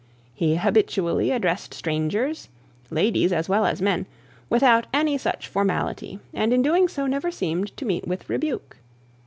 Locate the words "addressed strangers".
1.29-2.49